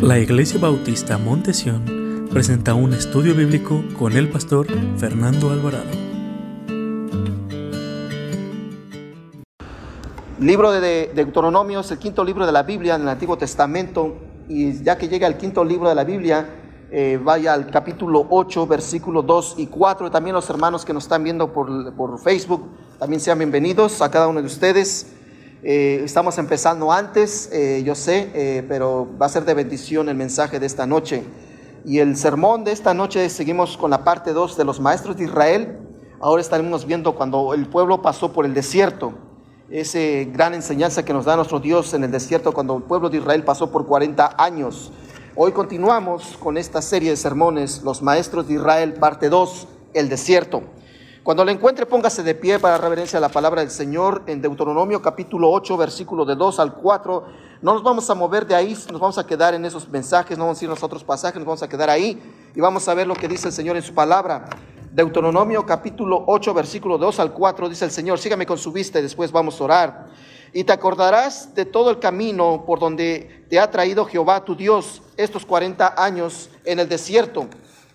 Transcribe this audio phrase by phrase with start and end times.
[0.00, 4.66] La Iglesia Bautista Montesión presenta un estudio bíblico con el pastor
[4.98, 5.90] Fernando Alvarado.
[10.40, 14.16] Libro de Deuteronomio es el quinto libro de la Biblia en el Antiguo Testamento
[14.48, 16.48] y ya que llega al quinto libro de la Biblia,
[16.90, 20.10] eh, vaya al capítulo 8, versículos 2 y 4.
[20.10, 22.68] También los hermanos que nos están viendo por, por Facebook,
[22.98, 25.14] también sean bienvenidos a cada uno de ustedes.
[25.66, 30.60] Eh, estamos empezando antes, eh, yo sé, pero va a ser de bendición el mensaje
[30.60, 31.24] de esta noche.
[31.86, 35.24] Y el sermón de esta noche seguimos con la parte 2 de los maestros de
[35.24, 35.78] Israel.
[36.20, 39.14] Ahora estaremos viendo cuando el pueblo pasó por el desierto.
[39.70, 39.98] Esa
[40.30, 43.42] gran enseñanza que nos da nuestro Dios en el desierto cuando el pueblo de Israel
[43.42, 44.92] pasó por 40 años.
[45.34, 50.62] Hoy continuamos con esta serie de sermones, Los Maestros de Israel, parte 2, el desierto.
[51.24, 55.00] Cuando lo encuentre, póngase de pie para reverencia a la palabra del Señor en Deuteronomio
[55.00, 57.24] capítulo 8, versículo de 2 al 4.
[57.62, 60.44] No nos vamos a mover de ahí, nos vamos a quedar en esos mensajes, no
[60.44, 62.20] vamos a ir a otros pasajes, nos vamos a quedar ahí
[62.54, 64.44] y vamos a ver lo que dice el Señor en su palabra.
[64.92, 69.02] Deuteronomio capítulo 8, versículo 2 al 4, dice el Señor, sígame con su vista y
[69.02, 70.06] después vamos a orar.
[70.52, 75.00] Y te acordarás de todo el camino por donde te ha traído Jehová tu Dios
[75.16, 77.46] estos 40 años en el desierto,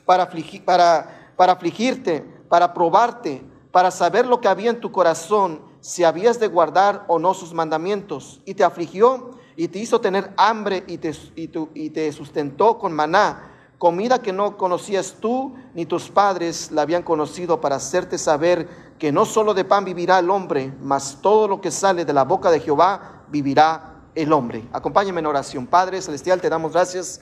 [0.03, 0.27] para,
[0.65, 6.39] para, para afligirte, para probarte, para saber lo que había en tu corazón, si habías
[6.39, 8.41] de guardar o no sus mandamientos.
[8.45, 13.45] Y te afligió y te hizo tener hambre y te, y, te sustentó con maná
[13.77, 18.67] comida que no conocías tú ni tus padres la habían conocido para hacerte saber
[18.99, 22.25] que no solo de pan vivirá el hombre, mas todo lo que sale de la
[22.25, 24.67] boca de Jehová vivirá el hombre.
[24.73, 25.65] Acompáñame en oración.
[25.65, 27.21] Padre Celestial, te damos gracias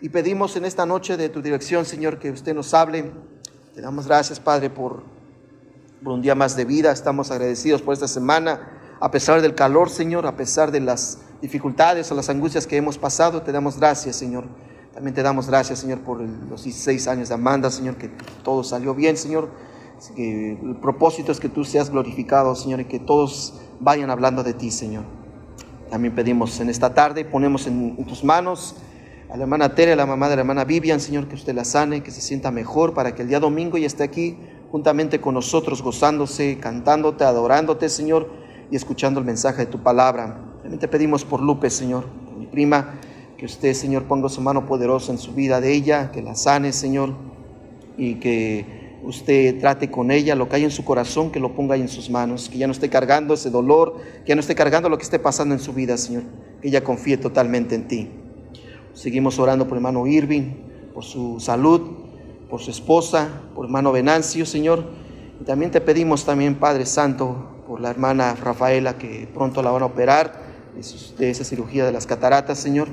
[0.00, 3.12] y pedimos en esta noche de tu dirección, Señor, que usted nos hable.
[3.76, 5.04] Te damos gracias, Padre, por,
[6.02, 6.90] por un día más de vida.
[6.90, 12.10] Estamos agradecidos por esta semana, a pesar del calor, Señor, a pesar de las dificultades
[12.10, 13.42] o las angustias que hemos pasado.
[13.42, 14.46] Te damos gracias, Señor
[14.96, 18.08] también te damos gracias, Señor, por los 16 años de Amanda, Señor, que
[18.42, 19.50] todo salió bien, Señor.
[20.14, 24.54] Que el propósito es que tú seas glorificado, Señor, y que todos vayan hablando de
[24.54, 25.04] ti, Señor.
[25.90, 28.76] También pedimos en esta tarde, ponemos en, tus manos
[29.36, 32.02] la hermana Tere, a la mamá de la hermana Vivian, Señor, que usted la sane,
[32.02, 34.38] que se sienta mejor, para que el día domingo ella esté aquí
[34.70, 38.30] juntamente con nosotros, gozándose, cantándote, adorándote, Señor,
[38.70, 40.40] y escuchando el mensaje de tu palabra.
[40.62, 42.06] También te pedimos por Lupe, Señor,
[42.38, 42.98] mi prima,
[43.36, 46.72] que usted, Señor, ponga su mano poderosa en su vida de ella, que la sane,
[46.72, 47.14] Señor,
[47.98, 51.74] y que usted trate con ella lo que hay en su corazón, que lo ponga
[51.74, 54.54] ahí en sus manos, que ya no esté cargando ese dolor, que ya no esté
[54.54, 56.22] cargando lo que esté pasando en su vida, Señor,
[56.62, 58.10] que ella confíe totalmente en ti.
[58.96, 60.54] Seguimos orando por hermano Irving,
[60.92, 61.80] por su salud,
[62.50, 64.84] por su esposa, por hermano Venancio, Señor.
[65.40, 69.82] Y también te pedimos también, Padre Santo, por la hermana Rafaela, que pronto la van
[69.82, 70.44] a operar
[71.18, 72.88] de esa cirugía de las cataratas, Señor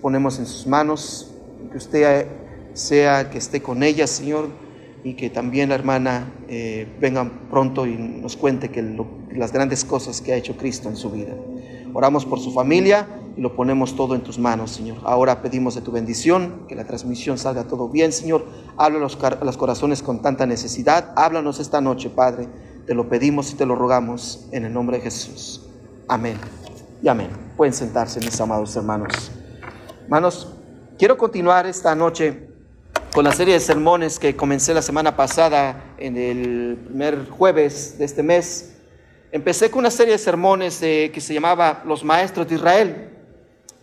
[0.00, 1.30] ponemos en sus manos,
[1.70, 2.26] que usted
[2.74, 4.48] sea que esté con ella, Señor,
[5.02, 8.82] y que también la hermana eh, venga pronto y nos cuente que
[9.32, 11.34] las grandes cosas que ha hecho Cristo en su vida.
[11.94, 13.08] Oramos por su familia
[13.40, 14.98] lo ponemos todo en tus manos, Señor.
[15.02, 18.44] Ahora pedimos de tu bendición, que la transmisión salga todo bien, Señor.
[18.76, 21.14] Habla a los, los corazones con tanta necesidad.
[21.16, 22.48] Háblanos esta noche, Padre.
[22.86, 25.62] Te lo pedimos y te lo rogamos en el nombre de Jesús.
[26.06, 26.36] Amén
[27.02, 27.30] y amén.
[27.56, 29.32] Pueden sentarse, mis amados hermanos.
[30.02, 30.52] Hermanos,
[30.98, 32.46] quiero continuar esta noche
[33.14, 38.04] con la serie de sermones que comencé la semana pasada en el primer jueves de
[38.04, 38.76] este mes.
[39.32, 43.16] Empecé con una serie de sermones que se llamaba Los Maestros de Israel.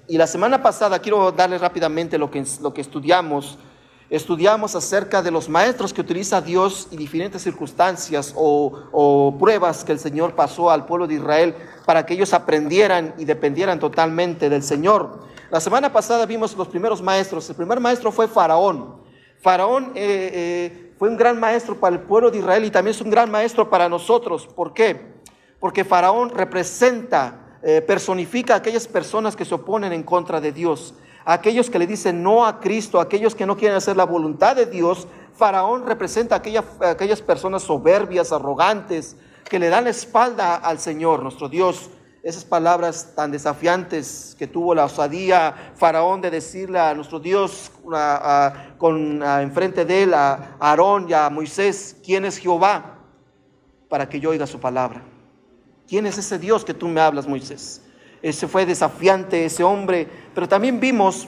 [0.07, 3.57] Y la semana pasada quiero darles rápidamente lo que, lo que estudiamos.
[4.09, 9.91] Estudiamos acerca de los maestros que utiliza Dios y diferentes circunstancias o, o pruebas que
[9.91, 14.63] el Señor pasó al pueblo de Israel para que ellos aprendieran y dependieran totalmente del
[14.63, 15.19] Señor.
[15.50, 17.50] La semana pasada vimos los primeros maestros.
[17.50, 19.01] El primer maestro fue Faraón.
[19.41, 23.01] Faraón eh, eh, fue un gran maestro para el pueblo de Israel y también es
[23.01, 24.47] un gran maestro para nosotros.
[24.47, 25.18] ¿Por qué?
[25.59, 30.94] Porque Faraón representa, eh, personifica a aquellas personas que se oponen en contra de Dios,
[31.25, 34.65] aquellos que le dicen no a Cristo, aquellos que no quieren hacer la voluntad de
[34.65, 35.07] Dios.
[35.33, 39.18] Faraón representa a aquellas, aquellas personas soberbias, arrogantes,
[39.50, 41.89] que le dan la espalda al Señor, nuestro Dios
[42.27, 47.71] esas palabras tan desafiantes que tuvo la osadía Faraón de decirle a nuestro Dios
[48.77, 53.00] con enfrente de él a Aarón y a Moisés, ¿quién es Jehová?
[53.88, 55.01] Para que yo oiga su palabra.
[55.88, 57.81] ¿Quién es ese Dios que tú me hablas, Moisés?
[58.22, 61.28] Ese fue desafiante, ese hombre, pero también vimos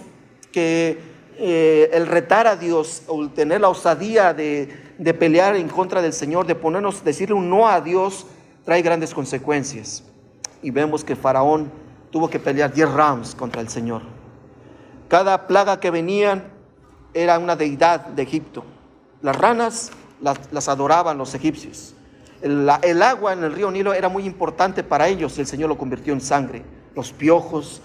[0.51, 0.99] que
[1.37, 6.13] eh, el retar a Dios o tener la osadía de, de pelear en contra del
[6.13, 8.25] Señor, de ponernos, decirle un no a Dios,
[8.65, 10.03] trae grandes consecuencias
[10.61, 11.71] y vemos que Faraón
[12.11, 14.01] tuvo que pelear 10 rounds contra el Señor.
[15.07, 16.51] Cada plaga que venía
[17.13, 18.63] era una deidad de Egipto.
[19.21, 19.91] Las ranas
[20.21, 21.95] las, adoraban los egipcios.
[22.41, 25.77] El, agua en el río Nilo era muy importante para ellos y el Señor lo
[25.77, 26.63] convirtió en sangre.
[26.95, 27.81] Los piojos,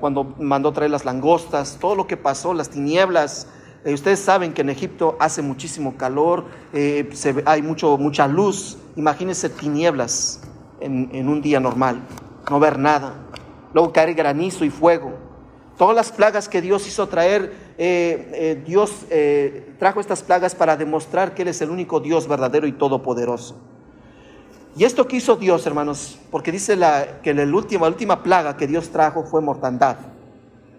[0.00, 3.46] cuando mandó traer las langostas, todo lo que pasó, las tinieblas.
[3.84, 7.08] Eh, ustedes saben que en Egipto hace muchísimo calor, eh,
[7.44, 8.78] hay mucho, mucha luz.
[8.96, 10.40] Imagínense tinieblas
[10.80, 12.02] en un día normal,
[12.50, 13.14] no ver nada.
[13.72, 15.12] Luego caer granizo y fuego.
[15.78, 18.92] Todas las plagas que Dios hizo traer, eh, Dios
[19.78, 23.56] trajo estas plagas para demostrar que Él es el único Dios verdadero y todopoderoso.
[24.74, 28.56] Y esto que hizo Dios, hermanos, porque dice la, que la última, la última plaga
[28.56, 29.96] que Dios trajo fue mortandad,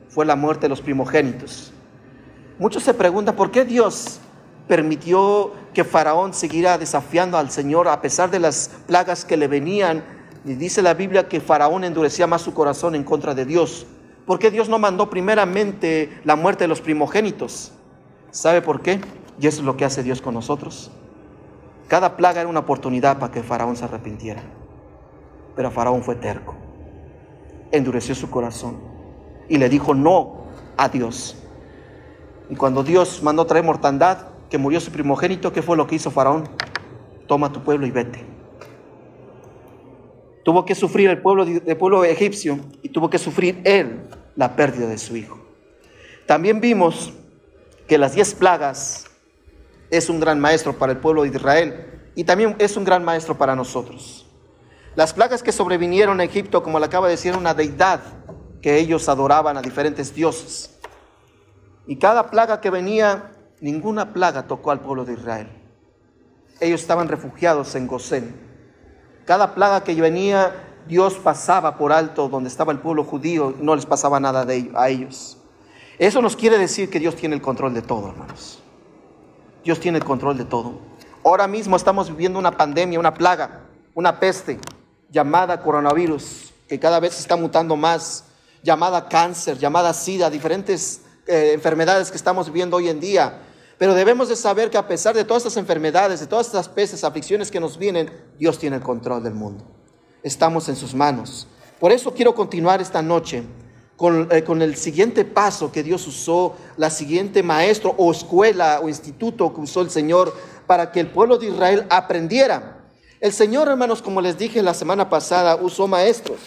[0.10, 1.72] fue la muerte de los primogénitos.
[2.58, 4.20] Muchos se preguntan por qué Dios
[4.68, 10.04] permitió que Faraón siguiera desafiando al Señor a pesar de las plagas que le venían.
[10.46, 13.86] Y dice la Biblia que Faraón endurecía más su corazón en contra de Dios.
[14.26, 17.74] ¿Por qué Dios no mandó primeramente la muerte de los primogénitos?
[18.32, 19.02] ¿Sabe por qué?
[19.40, 20.92] Y eso es lo que hace Dios con nosotros.
[21.88, 24.42] Cada plaga era una oportunidad para que Faraón se arrepintiera.
[25.56, 26.56] Pero Faraón fue terco.
[27.72, 28.78] Endureció su corazón
[29.50, 30.46] y le dijo no
[30.78, 31.36] a Dios.
[32.50, 36.12] Y cuando Dios mandó traer mortandad, que murió su primogénito, ¿qué fue lo que hizo
[36.12, 36.48] Faraón?
[37.28, 38.33] Toma tu pueblo y vete.
[40.44, 44.02] Tuvo que sufrir el pueblo, el pueblo egipcio y tuvo que sufrir él
[44.36, 45.40] la pérdida de su hijo.
[46.26, 47.14] También vimos
[47.88, 49.06] que las diez plagas
[49.90, 53.38] es un gran maestro para el pueblo de Israel y también es un gran maestro
[53.38, 54.26] para nosotros.
[54.96, 58.02] Las plagas que sobrevinieron a Egipto, como le acaba de decir, una deidad
[58.62, 60.78] que ellos adoraban a diferentes dioses.
[61.88, 65.48] Y cada plaga que venía, ninguna plaga tocó al pueblo de Israel.
[66.60, 68.53] Ellos estaban refugiados en Gosén.
[69.26, 70.54] Cada plaga que venía,
[70.88, 74.90] Dios pasaba por alto donde estaba el pueblo judío, no les pasaba nada de a
[74.90, 75.38] ellos.
[75.98, 78.60] Eso nos quiere decir que Dios tiene el control de todo, hermanos.
[79.64, 80.80] Dios tiene el control de todo.
[81.24, 83.62] Ahora mismo estamos viviendo una pandemia, una plaga,
[83.94, 84.60] una peste
[85.10, 88.26] llamada coronavirus, que cada vez está mutando más,
[88.64, 93.40] llamada cáncer, llamada sida, diferentes eh, enfermedades que estamos viviendo hoy en día.
[93.78, 97.04] Pero debemos de saber que a pesar de todas estas enfermedades, de todas estas pestes,
[97.04, 99.66] aflicciones que nos vienen, Dios tiene el control del mundo.
[100.22, 101.48] Estamos en sus manos.
[101.80, 103.44] Por eso quiero continuar esta noche
[104.00, 109.54] eh, con, el siguiente paso que Dios usó, la siguiente maestro o escuela o instituto
[109.54, 110.34] que usó el Señor
[110.68, 112.86] para que el pueblo de Israel aprendiera.
[113.20, 116.40] El Señor, hermanos, como les dije la semana pasada, usó maestros.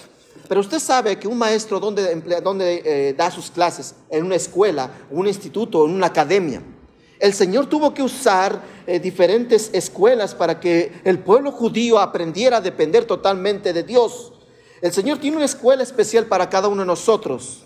[0.49, 3.95] Pero usted sabe que un maestro, ¿dónde, donde, eh, da sus clases?
[4.11, 6.63] En una escuela, un instituto, en una academia.
[7.19, 12.61] El Señor tuvo que usar eh, diferentes escuelas para que el pueblo judío aprendiera a
[12.61, 14.33] depender totalmente de Dios.
[14.83, 17.65] El Señor tiene una escuela especial para cada uno de nosotros.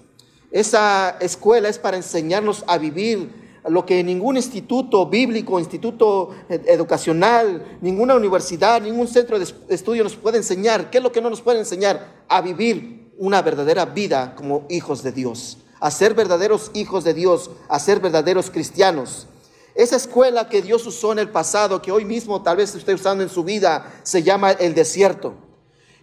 [0.52, 3.28] Esa escuela es para enseñarnos a vivir
[3.68, 10.38] lo que ningún instituto bíblico, instituto educacional, ninguna universidad, ningún centro de estudio nos puede
[10.38, 10.90] enseñar.
[10.90, 12.22] ¿Qué es lo que no nos puede enseñar?
[12.28, 17.50] A vivir una verdadera vida como hijos de Dios, a ser verdaderos hijos de Dios,
[17.68, 19.26] a ser verdaderos cristianos.
[19.74, 23.22] Esa escuela que Dios usó en el pasado, que hoy mismo tal vez esté usando
[23.22, 25.34] en su vida, se llama el desierto.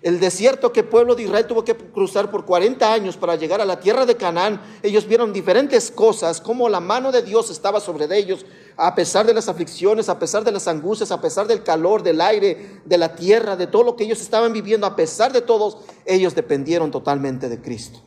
[0.01, 3.61] El desierto que el pueblo de Israel tuvo que cruzar por 40 años para llegar
[3.61, 7.79] a la tierra de Canaán, ellos vieron diferentes cosas, como la mano de Dios estaba
[7.79, 8.45] sobre ellos,
[8.77, 12.21] a pesar de las aflicciones, a pesar de las angustias, a pesar del calor, del
[12.21, 15.79] aire, de la tierra, de todo lo que ellos estaban viviendo, a pesar de todos,
[16.05, 17.99] ellos dependieron totalmente de Cristo.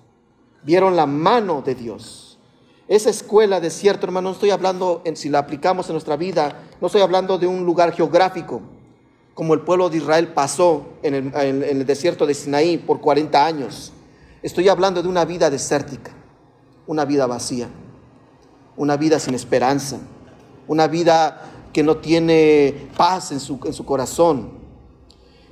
[0.63, 2.30] Vieron la mano de Dios.
[2.91, 6.89] Esa escuela desierto, hermano, no estoy hablando, en, si la aplicamos en nuestra vida, no
[6.89, 8.63] estoy hablando de un lugar geográfico
[9.33, 13.93] como el pueblo de Israel pasó en el, desierto de Sinaí por 40 años.
[14.43, 16.11] Estoy hablando de una vida desértica,
[16.89, 17.69] una vida vacía,
[18.77, 20.01] una vida sin esperanza,
[20.67, 21.43] una vida
[21.73, 24.51] que no tiene paz en su, en su corazón.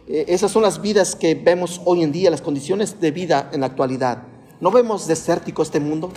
[0.09, 3.61] Eh, esas son las vidas que vemos hoy en día, las condiciones de vida en
[3.61, 4.25] la actualidad.
[4.61, 6.11] ¿No vemos desértico este mundo?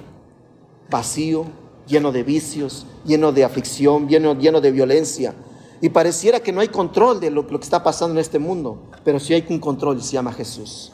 [0.92, 1.46] Vacío,
[1.88, 5.34] lleno de vicios, lleno de aflicción, lleno, lleno de violencia
[5.82, 9.20] y pareciera que no hay control de lo, que está pasando en este mundo, pero
[9.20, 10.92] sí hay un control y se llama Jesús.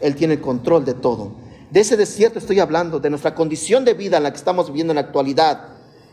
[0.00, 1.32] Él tiene el control de todo.
[1.70, 4.92] De ese desierto estoy hablando, de nuestra condición de vida en la que estamos viviendo
[4.92, 5.68] en la actualidad.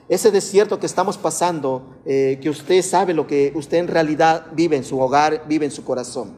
[0.08, 4.78] Ese desierto que estamos pasando, eh, que usted sabe lo que usted en realidad vive
[4.78, 6.32] en su hogar, vive en su corazón.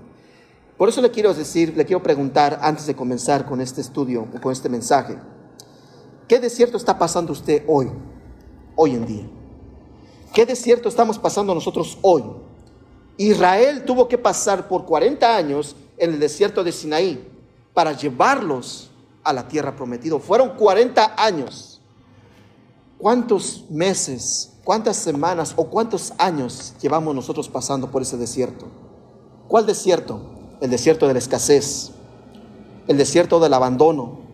[0.77, 4.51] Por eso le quiero decir, le quiero preguntar antes de comenzar con este estudio con
[4.51, 5.17] este mensaje,
[6.27, 7.91] ¿qué desierto está pasando usted hoy,
[8.75, 9.29] hoy en día?
[10.33, 12.23] ¿Qué desierto estamos pasando nosotros hoy?
[13.17, 17.25] Israel tuvo que pasar por 40 años en el desierto de Sinaí
[17.73, 18.89] para llevarlos
[19.23, 20.19] a la tierra prometida.
[20.19, 21.81] Fueron 40 años.
[22.97, 28.67] ¿Cuántos meses, cuántas semanas o cuántos años llevamos nosotros pasando por ese desierto?
[29.47, 30.21] ¿Cuál desierto?
[30.61, 31.91] El desierto de la escasez,
[32.87, 34.24] el desierto del abandono,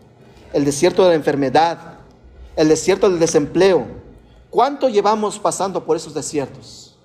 [0.54, 2.00] el desierto de la enfermedad,
[2.56, 3.86] el desierto del desempleo.
[4.50, 6.98] ¿Cuánto llevamos pasando por esos desiertos?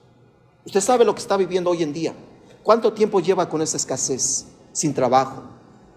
[0.65, 2.15] Usted sabe lo que está viviendo hoy en día.
[2.63, 4.47] ¿Cuánto tiempo lleva con esa escasez?
[4.73, 5.43] Sin trabajo,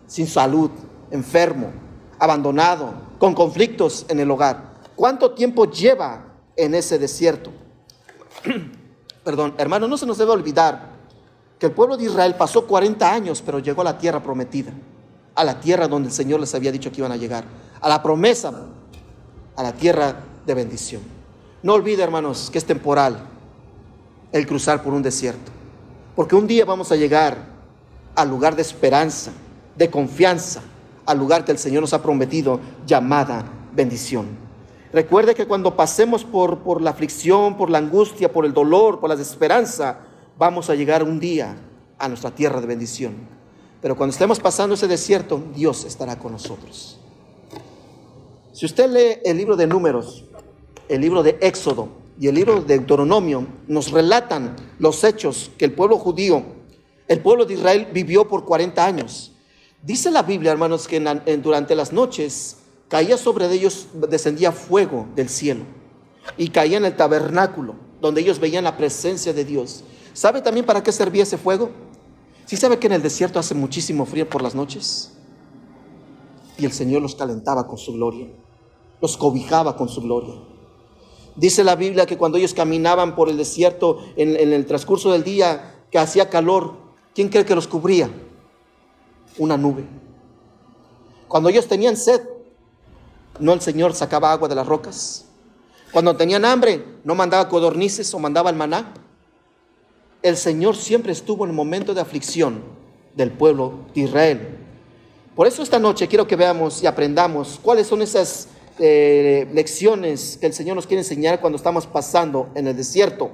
[0.06, 0.70] sin salud,
[1.10, 1.72] enfermo,
[2.20, 4.74] abandonado, con conflictos en el hogar.
[4.96, 6.26] ¿Cuánto tiempo lleva
[6.56, 7.52] en ese desierto?
[9.24, 10.90] Perdón, hermano, no se nos debe olvidar
[11.58, 14.72] que el pueblo de Israel pasó 40 años, pero llegó a la tierra prometida,
[15.40, 17.46] a la tierra donde el Señor les había dicho que iban a llegar,
[17.80, 18.52] a la promesa,
[19.56, 20.14] a la tierra
[20.46, 21.02] de bendición.
[21.64, 23.22] No olvide, hermanos, que es temporal
[24.34, 25.50] el cruzar por un desierto.
[26.14, 27.38] Porque un día vamos a llegar
[28.16, 29.32] al lugar de esperanza,
[29.78, 30.60] de confianza,
[31.06, 34.26] al lugar que el Señor nos ha prometido, llamada bendición.
[34.92, 39.08] Recuerde que cuando pasemos por, por la aflicción, por la angustia, por el dolor, por
[39.08, 40.00] la desesperanza,
[40.38, 41.56] vamos a llegar un día
[41.98, 43.39] a nuestra tierra de bendición.
[43.82, 47.00] Pero cuando estemos pasando ese desierto, Dios estará con nosotros.
[48.52, 50.26] Si usted lee el libro de números,
[50.90, 55.72] el libro de Éxodo, y el libro de Deuteronomio nos relatan los hechos que el
[55.72, 56.44] pueblo judío,
[57.08, 59.32] el pueblo de Israel vivió por 40 años.
[59.82, 61.00] Dice la Biblia, hermanos, que
[61.42, 62.58] durante las noches
[62.90, 65.64] caía sobre ellos, descendía fuego del cielo
[66.38, 69.86] y caía en el tabernáculo, donde ellos veían la presencia de Dios.
[70.12, 71.72] ¿Sabe también para qué servía ese fuego?
[72.50, 75.12] ¿Sí sabe que en el desierto hace muchísimo frío por las noches?
[76.58, 78.28] Y el Señor los calentaba con su gloria,
[79.00, 80.34] los cobijaba con su gloria.
[81.36, 85.76] Dice la Biblia que cuando ellos caminaban por el desierto en, el transcurso del día,
[85.92, 86.74] que hacía calor,
[87.14, 88.10] ¿quién cree que los cubría?
[89.38, 89.86] Una nube.
[91.28, 92.20] Cuando ellos tenían sed,
[93.40, 95.26] no el Señor sacaba agua de las rocas.
[95.92, 98.92] Cuando tenían hambre, no mandaba codornices o mandaba el maná.
[100.22, 102.62] El Señor siempre estuvo en el momento de aflicción
[103.16, 104.58] del pueblo de Israel.
[105.34, 108.50] Por eso esta noche quiero que veamos y aprendamos cuáles son esas
[108.80, 113.32] eh, lecciones que el Señor nos quiere enseñar cuando estamos pasando en el desierto.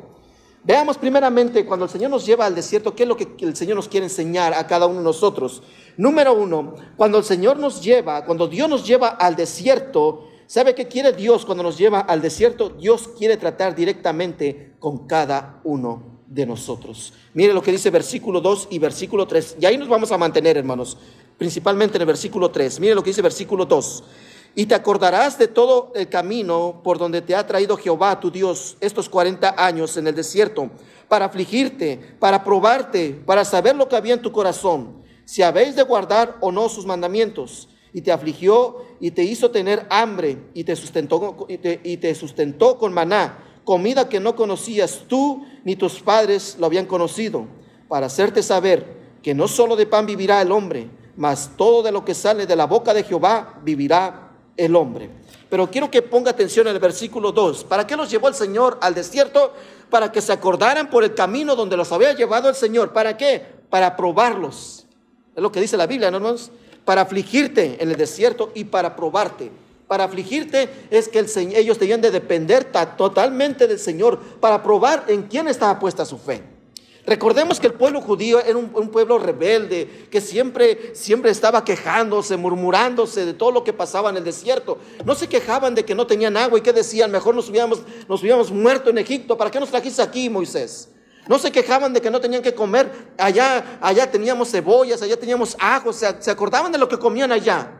[0.63, 3.77] Veamos primeramente cuando el Señor nos lleva al desierto, qué es lo que el Señor
[3.77, 5.63] nos quiere enseñar a cada uno de nosotros.
[5.97, 10.87] Número uno, cuando el Señor nos lleva, cuando Dios nos lleva al desierto, ¿sabe qué
[10.87, 12.69] quiere Dios cuando nos lleva al desierto?
[12.69, 17.13] Dios quiere tratar directamente con cada uno de nosotros.
[17.33, 19.57] Mire lo que dice versículo 2 y versículo 3.
[19.59, 20.97] Y ahí nos vamos a mantener, hermanos,
[21.37, 22.79] principalmente en el versículo 3.
[22.79, 24.03] Mire lo que dice versículo 2.
[24.55, 28.77] Y te acordarás de todo el camino por donde te ha traído Jehová tu Dios
[28.79, 30.69] estos 40 años en el desierto,
[31.09, 35.83] para afligirte, para probarte, para saber lo que había en tu corazón, si habéis de
[35.83, 37.67] guardar o no sus mandamientos.
[37.91, 42.13] Y te afligió y te hizo tener hambre y te sustentó, y te, y te
[42.15, 47.47] sustentó con maná, comida que no conocías tú ni tus padres lo habían conocido,
[47.89, 52.05] para hacerte saber que no solo de pan vivirá el hombre, mas todo de lo
[52.05, 55.09] que sale de la boca de Jehová vivirá el hombre.
[55.49, 57.63] Pero quiero que ponga atención en el versículo 2.
[57.65, 59.53] ¿Para qué los llevó el Señor al desierto?
[59.89, 62.93] Para que se acordaran por el camino donde los había llevado el Señor.
[62.93, 63.45] ¿Para qué?
[63.69, 64.85] Para probarlos.
[65.35, 66.51] Es lo que dice la Biblia, ¿no, hermanos?
[66.83, 69.51] Para afligirte en el desierto y para probarte.
[69.87, 75.23] Para afligirte es que el, ellos tenían de depender totalmente del Señor para probar en
[75.23, 76.55] quién estaba puesta su fe.
[77.05, 83.27] Recordemos que el pueblo judío era un, pueblo rebelde, que siempre, siempre estaba quejándose, murmurándose
[83.27, 84.79] de todo lo que pasaba en el desierto.
[85.05, 88.21] No se quejaban de que no tenían agua y que decían, mejor nos hubiéramos, nos
[88.21, 90.89] hubiéramos muerto en Egipto, ¿para qué nos trajiste aquí, Moisés?
[91.27, 95.55] No se quejaban de que no tenían que comer, allá, allá teníamos cebollas, allá teníamos
[95.59, 97.74] ajos, se, se acordaban de lo que comían allá.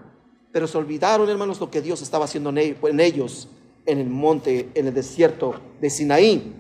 [0.56, 3.50] Pero se olvidaron, hermanos, lo que Dios estaba haciendo en ellos,
[3.86, 6.56] en el monte, en el desierto de Sinaí.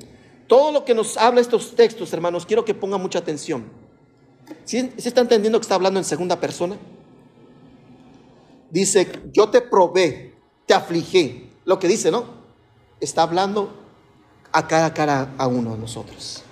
[0.47, 3.63] Todo lo que nos habla estos textos, hermanos, quiero que pongan mucha atención.
[4.65, 6.75] ¿Sí, ¿Se está entendiendo que está hablando en segunda persona?
[8.69, 10.35] Dice, yo te probé,
[10.65, 11.49] te afligí.
[11.63, 12.25] Lo que dice, ¿no?
[12.99, 13.77] Está hablando
[14.51, 16.43] a cara a cara a uno de nosotros.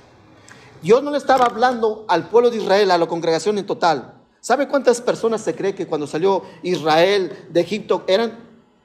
[0.81, 4.22] Dios no le estaba hablando al pueblo de Israel, a la congregación en total.
[4.43, 8.39] ¿Sabe cuántas personas se cree que cuando salió Israel de Egipto eran?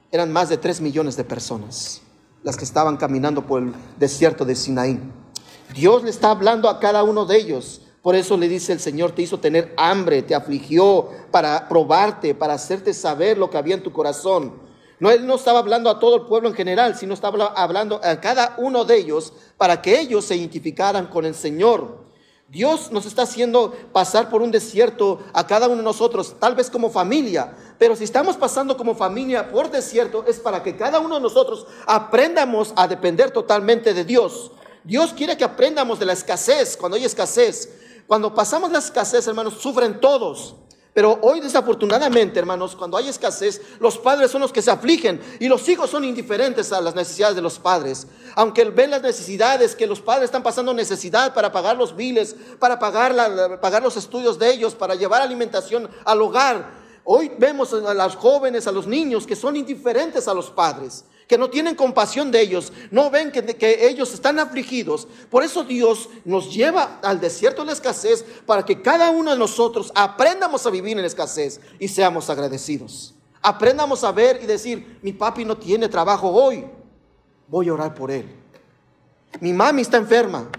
[0.09, 2.01] Eran más de tres millones de personas
[2.43, 4.97] las que estaban caminando por el desierto de Sinaí.
[5.75, 7.81] Dios le está hablando a cada uno de ellos.
[8.01, 12.53] Por eso le dice el Señor, te hizo tener hambre, te afligió para probarte, para
[12.53, 14.61] hacerte saber lo que había en tu corazón.
[15.01, 18.21] No, él no estaba hablando a todo el pueblo en general, sino estaba hablando a
[18.21, 22.08] cada uno de ellos para que ellos se identificaran con el Señor.
[22.49, 26.69] Dios nos está haciendo pasar por un desierto a cada uno de nosotros, tal vez
[26.69, 31.15] como familia, pero si estamos pasando como familia por desierto es para que cada uno
[31.15, 34.51] de nosotros aprendamos a depender totalmente de Dios.
[34.83, 37.69] Dios quiere que aprendamos de la escasez, cuando hay escasez.
[38.07, 40.55] Cuando pasamos la escasez, hermanos, sufren todos.
[40.99, 45.47] Pero hoy desafortunadamente, hermanos, cuando hay escasez, los padres son los que se afligen y
[45.47, 48.05] los hijos son indiferentes a las necesidades de los padres.
[48.35, 52.77] Aunque ven las necesidades, que los padres están pasando necesidad para pagar los biles, para
[52.79, 56.69] pagar, pagar los estudios de ellos, para llevar alimentación al hogar.
[57.05, 61.37] Hoy vemos a los jóvenes, a los niños que son indiferentes a los padres que
[61.37, 65.07] no tienen compasión de ellos, no ven que, ellos están afligidos.
[65.29, 69.37] Por eso Dios nos lleva al desierto de la escasez para que cada uno de
[69.37, 73.13] nosotros aprendamos a vivir en escasez y seamos agradecidos.
[73.43, 76.65] Aprendamos a ver y decir, mi papi no tiene trabajo hoy,
[77.47, 78.25] voy a orar por él.
[79.39, 80.49] Mi mami está enferma,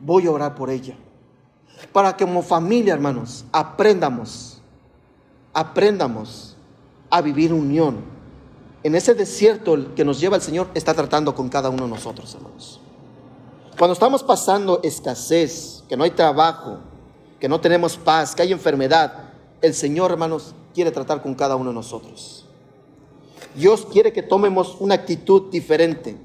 [0.00, 0.94] voy a orar por ella.
[1.92, 4.62] Para que como familia, hermanos, aprendamos,
[5.52, 6.56] aprendamos
[7.10, 8.11] a vivir unión
[8.82, 12.34] en ese desierto que nos lleva el Señor, está tratando con cada uno de nosotros,
[12.34, 12.80] hermanos.
[13.78, 16.78] Cuando estamos pasando escasez, que no hay trabajo,
[17.40, 21.70] que no tenemos paz, que hay enfermedad, el Señor, hermanos, quiere tratar con cada uno
[21.70, 22.46] de nosotros.
[23.54, 26.16] Dios quiere que tomemos una actitud diferente.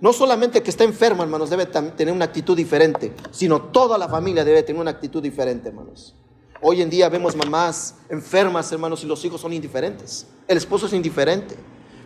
[0.00, 4.44] No solamente que está enfermo, hermanos, debe tener una actitud diferente, sino toda la familia
[4.44, 6.14] debe tener una actitud diferente, hermanos.
[6.60, 10.26] Hoy en día vemos mamás enfermas, hermanos, y los hijos son indiferentes.
[10.46, 11.56] El esposo es indiferente.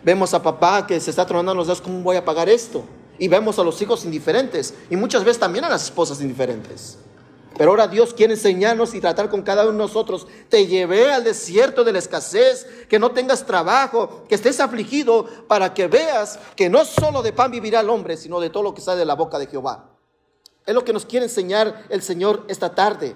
[0.03, 2.83] Vemos a papá que se está tronando los dedos, ¿cómo voy a pagar esto?
[3.17, 6.97] Y vemos a los hijos indiferentes y muchas veces también a las esposas indiferentes.
[7.57, 10.27] Pero ahora Dios quiere enseñarnos y tratar con cada uno de nosotros.
[10.49, 15.73] Te llevé al desierto de la escasez, que no tengas trabajo, que estés afligido, para
[15.73, 18.81] que veas que no solo de pan vivirá el hombre, sino de todo lo que
[18.81, 19.91] sale de la boca de Jehová.
[20.65, 23.15] Es lo que nos quiere enseñar el Señor esta tarde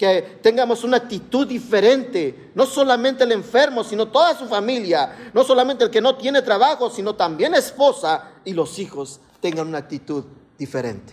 [0.00, 5.84] que tengamos una actitud diferente, no solamente el enfermo, sino toda su familia, no solamente
[5.84, 10.24] el que no tiene trabajo, sino también esposa y los hijos tengan una actitud
[10.56, 11.12] diferente.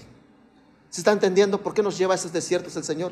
[0.89, 3.11] ¿Se está entendiendo por qué nos lleva a esos desiertos el Señor?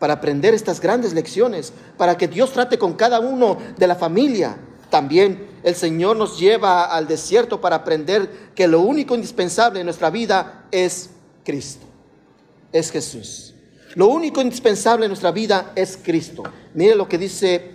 [0.00, 4.56] Para aprender estas grandes lecciones, para que Dios trate con cada uno de la familia.
[4.90, 10.10] También el Señor nos lleva al desierto para aprender que lo único indispensable en nuestra
[10.10, 11.10] vida es
[11.44, 11.86] Cristo,
[12.72, 13.54] es Jesús.
[13.94, 16.42] Lo único indispensable en nuestra vida es Cristo.
[16.74, 17.70] Mire lo que dice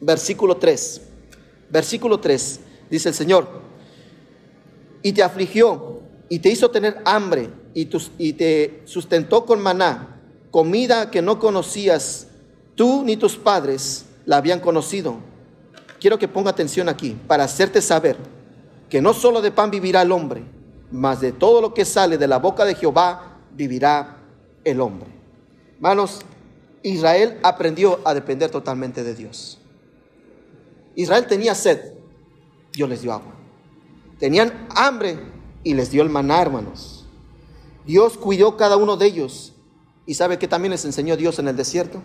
[0.00, 1.00] versículo 3.
[1.70, 2.60] Versículo 3.
[2.90, 3.48] Dice el Señor,
[5.02, 10.20] y te afligió y te hizo tener hambre y, y te sustentó con maná,
[10.50, 12.28] comida que no conocías,
[12.74, 15.16] tú ni tus padres la habían conocido.
[16.00, 18.16] Quiero que ponga atención aquí para hacerte saber
[18.88, 20.42] que no solo de pan vivirá el hombre,
[20.90, 24.18] mas de todo lo que sale de la boca de Jehová vivirá
[24.64, 25.21] el hombre.
[25.82, 26.20] Hermanos,
[26.84, 29.58] Israel aprendió a depender totalmente de Dios.
[30.94, 31.94] Israel tenía sed,
[32.72, 33.32] Dios les dio agua.
[34.20, 35.18] Tenían hambre
[35.64, 37.04] y les dio el maná, hermanos.
[37.84, 39.54] Dios cuidó cada uno de ellos.
[40.06, 42.00] ¿Y sabe que también les enseñó Dios en el desierto?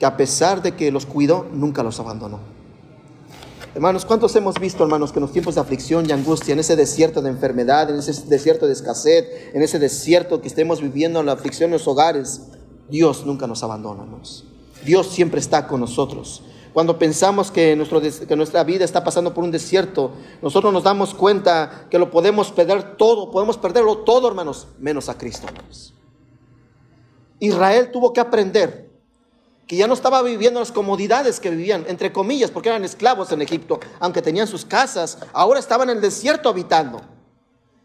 [0.00, 2.40] Que a pesar de que los cuidó, nunca los abandonó.
[3.76, 6.74] Hermanos, ¿cuántos hemos visto, hermanos, que en los tiempos de aflicción y angustia, en ese
[6.74, 11.26] desierto de enfermedad, en ese desierto de escasez, en ese desierto que estemos viviendo en
[11.26, 12.40] la aflicción en los hogares,
[12.88, 14.04] Dios nunca nos abandona,
[14.84, 16.42] Dios siempre está con nosotros.
[16.72, 21.14] Cuando pensamos que, nuestro, que, nuestra vida está pasando por un desierto, nosotros nos damos
[21.14, 25.46] cuenta que lo podemos perder todo, podemos perderlo todo, hermanos, menos a Cristo.
[27.40, 28.88] Israel tuvo que aprender
[29.66, 33.42] que ya no estaba viviendo las comodidades que vivían, entre comillas, porque eran esclavos en
[33.42, 37.02] Egipto, aunque tenían sus casas, ahora estaban en el desierto habitando.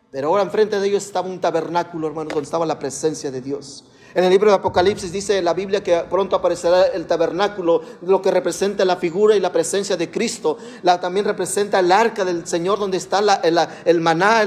[0.09, 3.83] Pero ahora enfrente de ellos estaba un tabernáculo, hermanos, donde estaba la presencia de Dios.
[4.15, 8.29] En el libro de Apocalipsis dice la Biblia que pronto aparecerá el tabernáculo, lo que
[8.29, 10.57] representa la figura y la presencia de Cristo.
[10.83, 14.45] La, también representa el arca del Señor, donde está el, maná,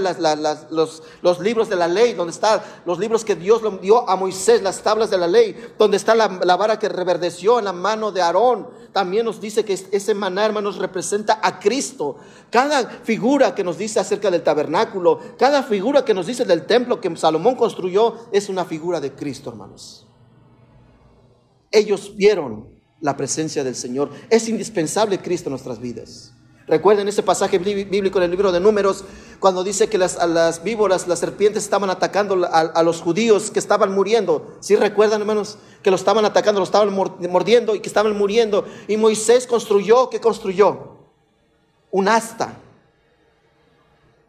[0.70, 4.62] los, los, libros de la ley, donde están los libros que Dios dio a Moisés,
[4.62, 8.22] las tablas de la ley, donde está la, vara que reverdeció en la mano de
[8.22, 8.85] Aarón.
[8.96, 12.16] También nos dice que ese maná, hermanos, representa a Cristo.
[12.48, 16.98] Cada figura que nos dice acerca del tabernáculo, cada figura que nos dice del templo
[16.98, 20.06] que Salomón construyó, es una figura de Cristo hermanos.
[21.70, 22.70] Ellos vieron
[23.02, 24.08] la presencia del Señor.
[24.30, 26.32] Es indispensable Cristo en nuestras vidas.
[26.66, 29.04] Recuerden ese pasaje bíblico en el libro de Números,
[29.38, 34.56] cuando dice que las, víboras, las serpientes estaban atacando a, los judíos que estaban muriendo.
[34.60, 38.66] Si recuerdan, hermanos, que lo estaban atacando, lo estaban mordiendo y que estaban muriendo.
[38.88, 40.96] Y Moisés construyó, ¿qué construyó?
[41.92, 42.58] Un asta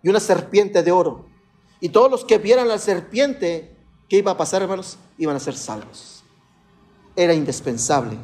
[0.04, 1.26] y una serpiente de oro.
[1.80, 3.78] Y todos los que vieran la serpiente
[4.10, 4.97] ¿Qué iba a pasar, hermanos?
[5.17, 6.23] Iban a ser salvos.
[7.15, 8.15] era indispensable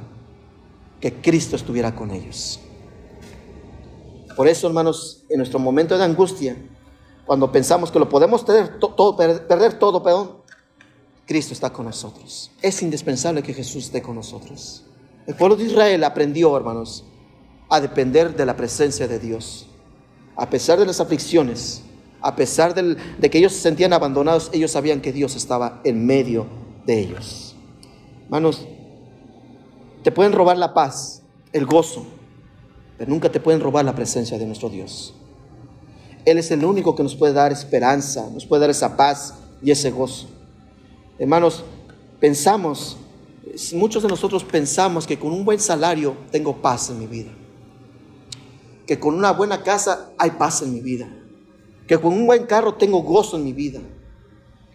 [1.02, 2.60] que Cristo estuviera con ellos.
[4.36, 6.58] Por eso, hermanos, en nuestro momento de angustia,
[7.26, 10.38] cuando pensamos que lo podemos tener todo, perder todo, perdón,
[11.26, 12.52] Cristo está con nosotros.
[12.62, 14.84] Es indispensable que Jesús esté con nosotros.
[15.26, 17.06] El pueblo de Israel aprendió, hermanos,
[17.70, 19.68] a depender de la presencia de Dios.
[20.36, 21.82] A pesar de las aflicciones,
[22.22, 26.48] a pesar de que ellos se sentían abandonados, ellos sabían que Dios estaba en medio
[26.86, 27.56] de ellos.
[28.26, 28.68] Hermanos,
[30.04, 31.22] te pueden robar la paz,
[31.54, 32.06] el gozo,
[32.98, 35.14] pero nunca te pueden robar la presencia de nuestro Dios.
[36.26, 39.72] Él es el único que nos puede dar esperanza, nos puede dar esa paz y
[39.72, 40.28] ese gozo.
[41.20, 41.64] Hermanos,
[42.20, 42.98] pensamos,
[43.74, 47.32] muchos de nosotros pensamos que con un buen salario tengo paz en mi vida.
[48.88, 51.10] Que con una buena casa hay paz en mi vida.
[51.88, 53.82] Que con un buen carro tengo gozo en mi vida.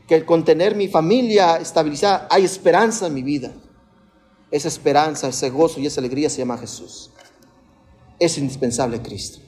[0.06, 3.52] Que con tener mi familia estabilizada hay esperanza en mi vida.
[4.50, 7.10] Esa esperanza, ese gozo y esa alegría se llama Jesús.
[8.18, 9.40] Es indispensable Cristo.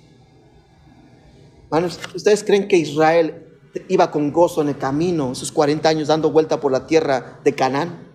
[2.15, 3.47] ¿ustedes creen que Israel
[3.89, 7.55] iba con gozo en el camino, esos 40 años dando vuelta por la tierra de
[7.55, 8.09] Canaán,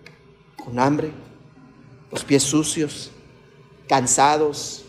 [0.62, 1.10] con hambre,
[2.10, 3.10] los pies sucios,
[3.88, 4.84] cansados,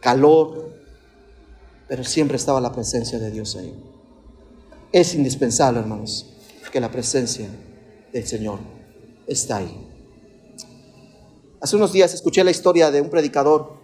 [0.00, 0.72] calor,
[1.88, 3.74] pero siempre estaba la presencia de Dios ahí.
[4.92, 6.26] Es indispensable, hermanos,
[6.70, 7.48] que la presencia
[8.12, 8.60] del Señor
[9.26, 9.88] está ahí.
[11.60, 13.81] Hace unos días escuché la historia de un predicador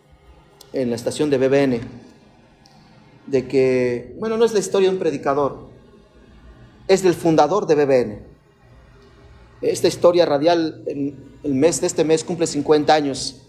[0.72, 1.81] en la estación de BBN,
[3.26, 5.68] de que, bueno, no es la historia de un predicador,
[6.87, 8.28] es del fundador de BBN.
[9.61, 13.42] Esta historia radial, en el mes de este mes cumple 50 años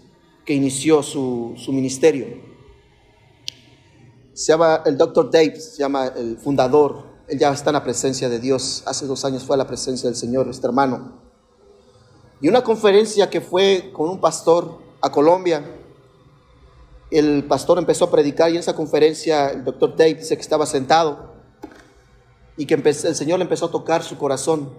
[0.44, 2.26] que inició su, su ministerio.
[4.32, 5.30] Se llama el Dr.
[5.30, 7.04] Dave, se llama el fundador.
[7.28, 8.82] Él ya está en la presencia de Dios.
[8.86, 11.20] Hace dos años fue a la presencia del Señor, este hermano.
[12.40, 15.79] Y una conferencia que fue con un pastor a Colombia,
[17.10, 20.66] el pastor empezó a predicar y en esa conferencia el doctor Dave dice que estaba
[20.66, 21.34] sentado
[22.56, 24.70] y que el Señor le empezó a tocar su corazón.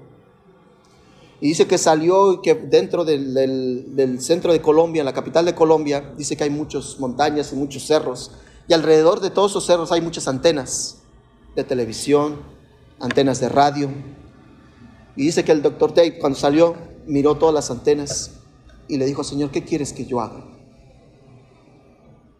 [1.41, 5.55] Y dice que salió y que dentro del, centro de Colombia, en la capital de
[5.55, 8.31] Colombia, dice que hay muchas montañas y muchos cerros.
[8.67, 10.99] Y alrededor de todos esos cerros hay muchas antenas
[11.55, 12.43] de televisión,
[12.99, 13.89] antenas de radio.
[15.15, 16.75] Y dice que el doctor Dave cuando salió
[17.07, 18.33] miró todas las antenas
[18.87, 20.50] y le dijo, Señor, ¿qué quieres que yo haga?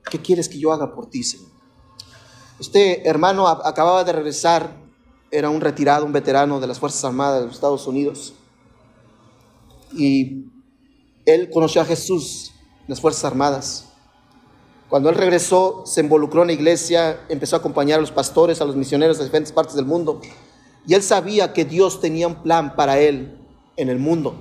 [0.10, 1.50] ¿Qué quieres que yo haga por ti, Señor?
[2.60, 4.78] Este hermano acababa de regresar,
[5.32, 8.34] era un retirado, un veterano de las Fuerzas Armadas de los Estados Unidos.
[9.94, 10.46] Y
[11.26, 13.88] él conoció a Jesús en las Fuerzas Armadas.
[14.90, 18.66] Cuando él regresó, se involucró en la iglesia, empezó a acompañar a los pastores, a
[18.66, 20.20] los misioneros de diferentes partes del mundo.
[20.86, 23.40] Y él sabía que Dios tenía un plan para él
[23.78, 24.36] en el mundo,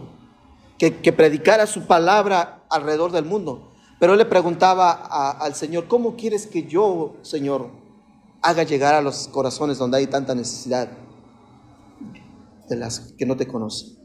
[0.78, 3.69] que, predicara su palabra alrededor del mundo.
[4.00, 4.92] Pero él le preguntaba
[5.32, 7.70] al Señor, ¿cómo quieres que yo, Señor,
[8.40, 10.88] haga llegar a los corazones donde hay tanta necesidad
[12.66, 13.98] de las que no te conocen?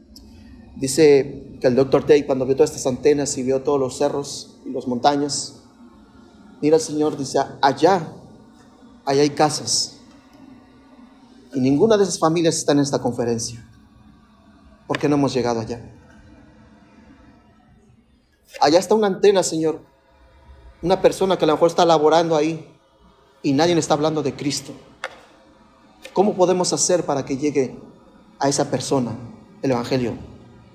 [0.76, 4.58] Dice que el doctor Tay, cuando vio todas estas antenas y vio todos los cerros
[4.66, 5.62] y las montañas,
[6.60, 8.06] mira al Señor, dice, allá,
[9.06, 9.96] allá hay casas.
[11.54, 13.66] Y ninguna de esas familias está en esta conferencia.
[14.86, 15.80] ¿Por qué no hemos llegado allá?
[18.60, 19.80] Allá está una antena, Señor.
[20.82, 22.68] Una persona que a lo mejor está laborando ahí
[23.42, 24.72] y nadie está hablando de Cristo.
[26.12, 27.78] ¿Cómo podemos hacer para que llegue
[28.38, 29.16] a esa persona
[29.62, 30.14] el Evangelio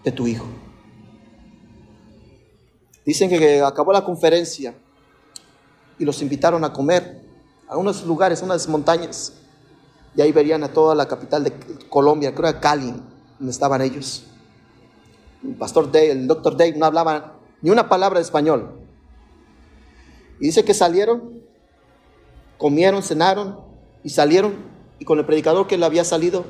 [0.04, 0.46] de tu Hijo?
[3.06, 4.76] Dicen que acabó la conferencia
[5.98, 7.22] y los invitaron a comer
[7.67, 9.34] a unos lugares, a unas montañas.
[10.15, 11.54] Y ahí verían a toda la capital de
[11.89, 12.94] Colombia, creo que Cali,
[13.39, 14.26] donde estaban ellos.
[15.44, 18.71] El pastor Dave, el doctor Dave no hablaba ni una palabra de español.
[20.39, 21.41] Y dice que salieron,
[22.58, 23.60] comieron, cenaron
[24.04, 24.56] y salieron.
[25.00, 26.45] Y con el predicador que le había salido,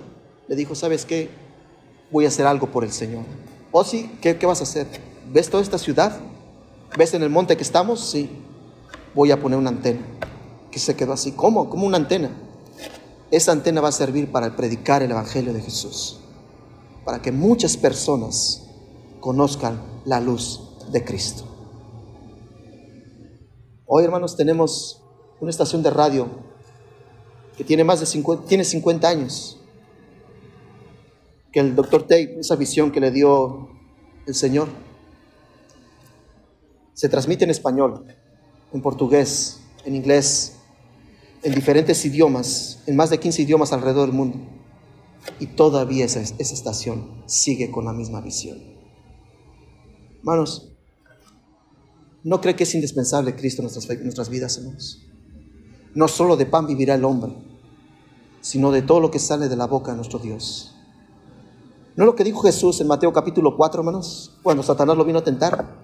[0.47, 1.29] le dijo, ¿sabes qué?
[2.11, 3.23] Voy a hacer algo por el Señor.
[3.71, 4.87] Oh, sí, ¿qué, qué vas a hacer?
[5.31, 6.19] ¿Ves toda esta ciudad?
[6.97, 8.01] ¿Ves en el monte que estamos?
[8.01, 8.29] Sí.
[9.13, 10.01] Voy a poner una antena.
[10.69, 11.31] Que se quedó así.
[11.31, 11.69] ¿Cómo?
[11.69, 12.31] ¿Cómo una antena?
[13.29, 16.21] Esa antena va a servir para predicar el Evangelio de Jesús
[17.05, 18.63] para que muchas personas
[19.19, 21.43] conozcan la luz de Cristo.
[23.85, 25.03] Hoy, hermanos, tenemos
[25.39, 26.27] una estación de radio
[27.57, 29.59] que tiene más de 50, tiene 50 años.
[31.51, 33.69] Que el doctor Tate, esa visión que le dio
[34.25, 34.69] el Señor,
[36.93, 38.05] se transmite en español,
[38.71, 40.57] en portugués, en inglés,
[41.43, 44.37] en diferentes idiomas, en más de 15 idiomas alrededor del mundo.
[45.39, 48.59] Y todavía esa, estación sigue con la misma visión.
[50.19, 50.70] Hermanos,
[52.23, 54.99] ¿no cree que es indispensable Cristo en nuestras, nuestras vidas, hermanos?
[55.93, 57.33] No solo de pan vivirá el hombre,
[58.41, 60.75] sino de todo lo que sale de la boca de nuestro Dios.
[61.95, 64.37] ¿No es lo que dijo Jesús en Mateo capítulo 4, hermanos?
[64.41, 65.75] Cuando Satanás lo vino a tentar.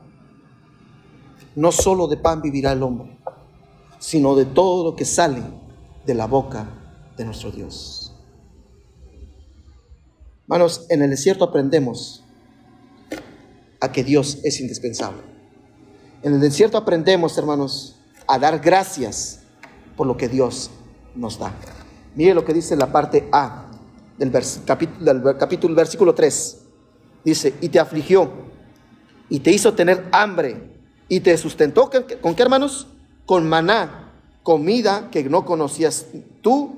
[1.55, 3.19] No solo de pan vivirá el hombre,
[3.99, 5.41] sino de todo lo que sale
[6.05, 6.69] de la boca
[7.17, 8.13] de nuestro Dios.
[10.43, 12.23] Hermanos, en el desierto aprendemos
[13.81, 15.36] a que Dios es indispensable.
[16.27, 17.95] En el desierto aprendemos, hermanos,
[18.27, 19.39] a dar gracias
[19.95, 20.69] por lo que Dios
[21.15, 21.53] nos da.
[22.15, 23.67] Mire lo que dice la parte A
[24.17, 24.29] del,
[25.37, 26.57] capítulo, versículo 3.
[27.23, 28.29] Dice, y te afligió,
[29.29, 30.69] y te hizo tener hambre,
[31.07, 32.87] y te sustentó, ¿con qué hermanos?
[33.25, 34.11] Con maná,
[34.43, 36.07] comida que no conocías
[36.41, 36.75] tú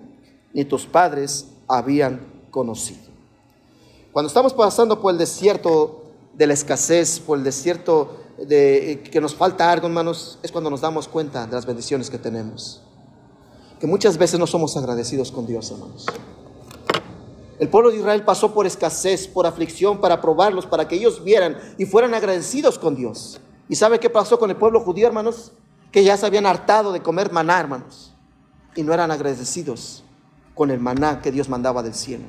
[0.53, 3.09] ni tus padres habían conocido.
[4.11, 6.03] Cuando estamos pasando por el desierto
[6.35, 10.81] de la escasez, por el desierto de que nos falta algo, hermanos, es cuando nos
[10.81, 12.81] damos cuenta de las bendiciones que tenemos.
[13.79, 16.05] Que muchas veces no somos agradecidos con Dios, hermanos.
[17.59, 21.57] El pueblo de Israel pasó por escasez, por aflicción, para probarlos, para que ellos vieran
[21.77, 23.41] y fueran agradecidos con Dios.
[23.67, 25.51] ¿Y sabe qué pasó con el pueblo judío, hermanos?
[25.91, 28.13] Que ya se habían hartado de comer maná, hermanos.
[28.75, 30.03] Y no eran agradecidos
[30.55, 32.23] con el maná que Dios mandaba del cielo.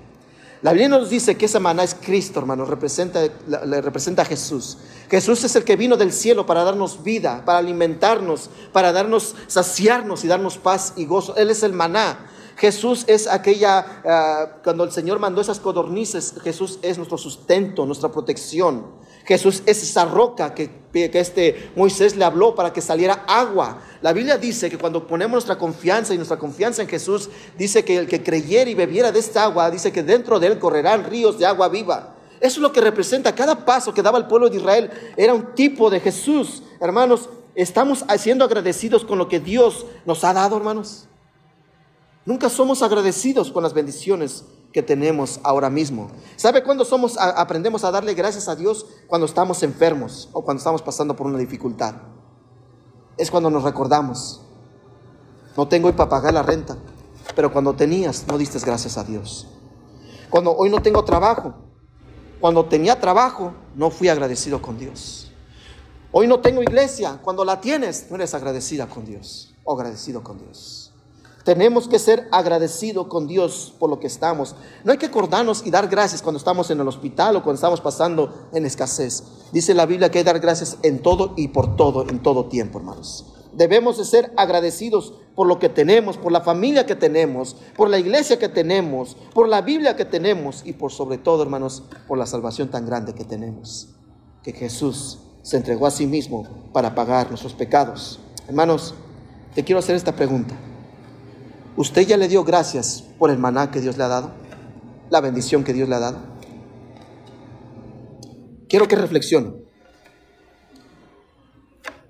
[0.62, 4.76] La Biblia nos dice que esa maná es Cristo, hermano, representa, le representa a Jesús.
[5.10, 10.22] Jesús es el que vino del cielo para darnos vida, para alimentarnos, para darnos, saciarnos
[10.22, 11.34] y darnos paz y gozo.
[11.36, 12.29] Él es el maná.
[12.60, 18.12] Jesús es aquella, ah, cuando el Señor mandó esas codornices, Jesús es nuestro sustento, nuestra
[18.12, 18.84] protección.
[19.24, 23.80] Jesús es esa roca que, que este Moisés le habló para que saliera agua.
[24.02, 27.96] La Biblia dice que cuando ponemos nuestra confianza y nuestra confianza en Jesús, dice que
[27.96, 31.38] el que creyera y bebiera de esta agua, dice que dentro de él correrán ríos
[31.38, 32.14] de agua viva.
[32.40, 34.90] Eso es lo que representa cada paso que daba el pueblo de Israel.
[35.16, 36.62] Era un tipo de Jesús.
[36.78, 41.06] Hermanos, estamos siendo agradecidos con lo que Dios nos ha dado, hermanos.
[42.26, 46.10] Nunca somos agradecidos con las bendiciones que tenemos ahora mismo.
[46.36, 46.86] ¿Sabe cuándo
[47.36, 48.86] aprendemos a darle gracias a Dios?
[49.06, 51.94] Cuando estamos enfermos o cuando estamos pasando por una dificultad.
[53.16, 54.42] Es cuando nos recordamos.
[55.56, 56.76] No tengo hoy para pagar la renta,
[57.34, 59.48] pero cuando tenías no diste gracias a Dios.
[60.28, 61.54] Cuando hoy no tengo trabajo,
[62.38, 65.32] cuando tenía trabajo no fui agradecido con Dios.
[66.12, 70.38] Hoy no tengo iglesia, cuando la tienes no eres agradecida con Dios o agradecido con
[70.38, 70.89] Dios.
[71.44, 74.54] Tenemos que ser agradecidos con Dios por lo que estamos.
[74.84, 77.80] No hay que acordarnos y dar gracias cuando estamos en el hospital o cuando estamos
[77.80, 79.24] pasando en escasez.
[79.52, 82.46] Dice la Biblia que hay que dar gracias en todo y por todo, en todo
[82.46, 83.26] tiempo, hermanos.
[83.52, 87.98] Debemos de ser agradecidos por lo que tenemos, por la familia que tenemos, por la
[87.98, 92.26] iglesia que tenemos, por la Biblia que tenemos y por sobre todo, hermanos, por la
[92.26, 93.88] salvación tan grande que tenemos.
[94.42, 98.20] Que Jesús se entregó a sí mismo para pagar nuestros pecados.
[98.46, 98.94] Hermanos,
[99.54, 100.54] te quiero hacer esta pregunta.
[101.76, 104.32] ¿Usted ya le dio gracias por el maná que Dios le ha dado?
[105.08, 106.18] La bendición que Dios le ha dado.
[108.68, 109.52] Quiero que reflexione.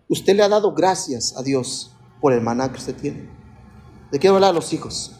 [0.08, 3.30] ¿Usted le ha dado gracias a Dios por el maná que usted tiene?
[4.10, 5.16] Le quiero hablar a los hijos.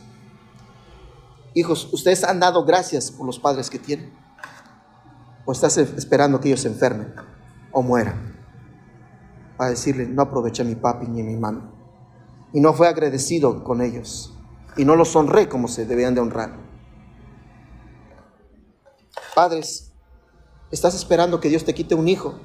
[1.54, 4.12] Hijos, ¿ustedes han dado gracias por los padres que tienen?
[5.44, 7.14] ¿O estás esperando que ellos se enfermen
[7.72, 8.36] o mueran?
[9.56, 11.79] Para decirle, no aproveché a mi papi ni a mi mano
[12.52, 14.34] y no fue agradecido con ellos
[14.76, 16.56] y no los honré como se debían de honrar.
[19.34, 19.92] Padres,
[20.70, 22.38] ¿estás esperando que Dios te quite un hijo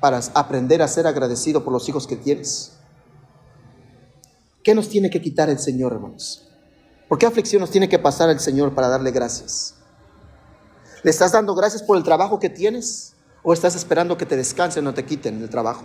[0.00, 2.78] para aprender a ser agradecido por los hijos que tienes?
[4.62, 6.48] ¿Qué nos tiene que quitar el Señor, hermanos?
[7.08, 9.74] ¿Por qué aflicción nos tiene que pasar el Señor para darle gracias?
[11.02, 13.14] ¿Le estás dando gracias por el trabajo que tienes?
[13.42, 15.84] ¿O estás esperando que te descansen o te quiten el trabajo?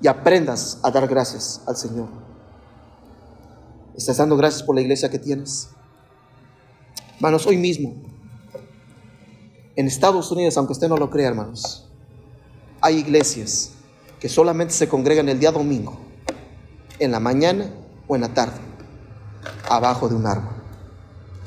[0.00, 2.08] Y aprendas a dar gracias al Señor.
[3.96, 5.70] ¿Estás dando gracias por la iglesia que tienes?
[7.16, 7.94] Hermanos, hoy mismo,
[9.74, 11.88] en Estados Unidos, aunque usted no lo crea, hermanos,
[12.80, 13.72] hay iglesias
[14.20, 15.98] que solamente se congregan el día domingo,
[16.98, 17.70] en la mañana
[18.06, 18.60] o en la tarde,
[19.68, 20.54] abajo de un árbol.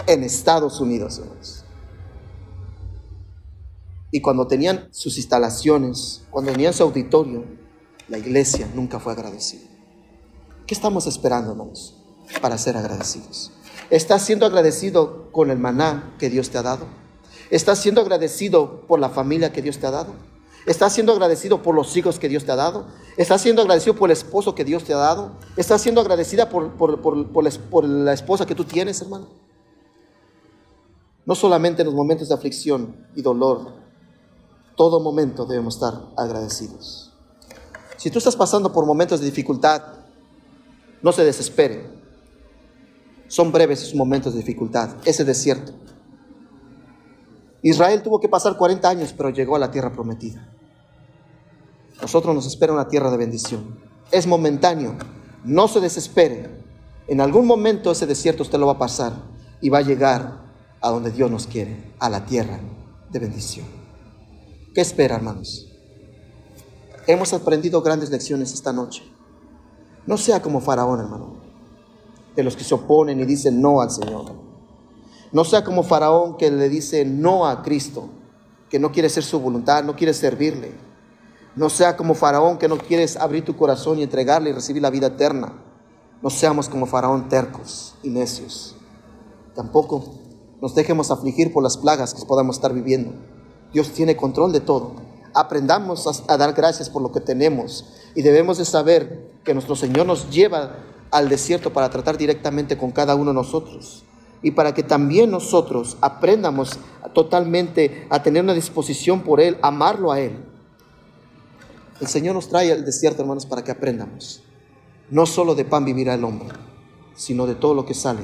[0.07, 1.65] En Estados Unidos, hermanos.
[4.11, 7.58] Y cuando tenían sus instalaciones, cuando tenían su auditorio,
[8.09, 9.67] la iglesia nunca fue agradecida.
[10.65, 11.95] ¿Qué estamos esperando, hermanos,
[12.41, 13.51] para ser agradecidos?
[13.89, 16.85] ¿Estás siendo agradecido con el maná que Dios te ha dado?
[17.49, 20.13] ¿Estás siendo agradecido por la familia que Dios te ha dado?
[20.65, 22.87] ¿Estás siendo agradecido por los hijos que Dios te ha dado?
[23.17, 25.31] ¿Estás siendo agradecido por el esposo que Dios te ha dado?
[25.57, 29.27] ¿Estás siendo agradecida por, por la esposa que tú tienes, hermano?
[31.25, 33.79] No solamente en los momentos de aflicción y dolor
[34.79, 37.08] todo momento debemos estar agradecidos.
[37.99, 39.81] Si tú estás pasando por momentos de dificultad,
[41.01, 41.85] no se desespere.
[43.27, 45.73] Son breves esos momentos de dificultad, ese desierto.
[47.61, 50.49] Israel tuvo que pasar 40 años, pero llegó a la tierra prometida.
[52.01, 53.77] Nosotros nos espera una tierra de bendición.
[54.11, 54.95] Es momentáneo.
[55.43, 56.63] No se desespere.
[57.09, 59.11] En algún momento ese desierto usted lo va a pasar
[59.59, 60.45] y va a llegar
[60.79, 62.61] a donde Dios nos quiere, a la tierra
[63.11, 63.65] de bendición.
[64.73, 65.68] ¿Qué espera, hermanos?
[67.09, 69.01] Hemos aprendido grandes lecciones esta noche.
[70.05, 71.37] No sea como Faraón, hermano,
[72.35, 74.31] de los que se oponen y dicen no al Señor.
[75.31, 78.09] No sea como Faraón que le dice no a Cristo,
[78.69, 80.71] que no quiere ser su voluntad, no quiere servirle.
[81.55, 84.91] No sea como Faraón que no quieres abrir tu corazón y entregarle y recibir la
[84.91, 85.63] vida eterna.
[86.21, 88.75] No seamos como Faraón tercos y necios.
[89.55, 90.03] Tampoco
[90.61, 93.13] nos dejemos afligir por las plagas que podamos estar viviendo.
[93.73, 98.57] Dios tiene control de todo aprendamos a, dar gracias por lo que tenemos y debemos
[98.57, 100.77] de saber que nuestro Señor nos lleva
[101.11, 104.03] al desierto para tratar directamente con cada uno de nosotros
[104.41, 106.79] y para que también nosotros aprendamos
[107.13, 110.45] totalmente a tener una disposición por Él, amarlo a Él.
[111.99, 114.41] El Señor nos trae al desierto, hermanos, para que aprendamos.
[115.09, 116.49] No solo de pan vivirá el hombre,
[117.15, 118.21] sino de todo lo que sale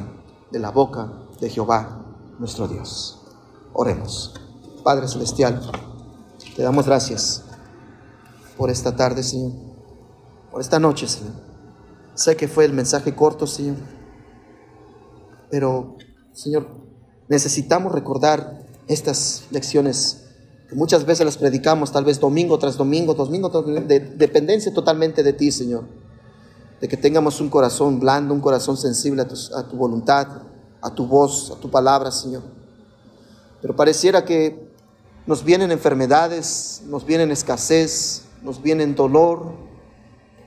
[0.52, 2.06] de la boca de Jehová,
[2.40, 3.22] nuestro Dios.
[3.74, 4.34] Oremos.
[4.84, 5.60] Padre Celestial.
[6.56, 7.44] Te damos gracias
[8.56, 9.52] por esta tarde, Señor,
[10.50, 11.34] por esta noche, Señor.
[12.14, 13.76] Sé que fue el mensaje corto, Señor,
[15.52, 15.98] pero,
[16.32, 16.68] Señor,
[17.28, 20.24] necesitamos recordar estas lecciones
[20.70, 24.74] que muchas veces las predicamos, tal vez domingo tras domingo, domingo tras domingo, de dependencia
[24.74, 25.84] totalmente de ti, Señor.
[26.80, 30.28] De que tengamos un corazón blando, un corazón sensible a tu, a tu voluntad,
[30.82, 32.44] a tu voz, a tu palabra, Señor.
[33.62, 34.65] Pero pareciera que
[35.28, 39.54] nos vienen enfermedades, nos vienen escasez, nos vienen dolor.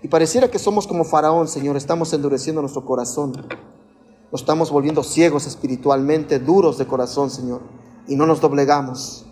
[0.03, 3.33] Y pareciera que somos como Faraón, Señor, estamos endureciendo nuestro corazón.
[4.31, 7.63] Nos estamos volviendo ciegos espiritualmente, duros de corazón, Señor,
[8.07, 9.27] y no nos doblegamos.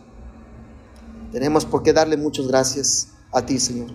[1.31, 3.91] Tenemos por qué darle muchas gracias a ti, Señor,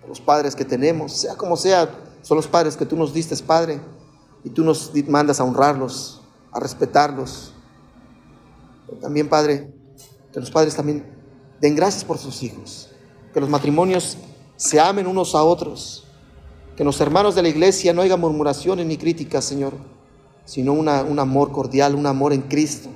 [0.00, 1.88] por los padres que tenemos, sea como sea,
[2.22, 3.80] son los padres que tú nos diste, Padre,
[4.44, 6.22] y tú nos mandas a honrarlos,
[6.52, 7.54] a respetarlos.
[8.86, 9.72] Pero también, Padre,
[10.36, 11.02] que los padres también
[11.62, 12.90] den gracias por sus hijos,
[13.32, 14.18] que los matrimonios
[14.56, 16.04] se amen unos a otros,
[16.76, 19.72] que los hermanos de la iglesia no haya murmuraciones ni críticas, Señor,
[20.44, 22.90] sino un amor cordial, un amor en Cristo.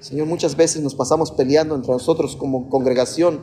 [0.00, 3.38] Señor, muchas veces nos pasamos peleando entre nosotros como congregación,